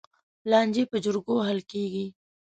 [0.49, 2.05] لانجې په جرګو حل کېږي.